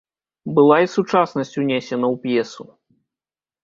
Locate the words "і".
0.85-0.89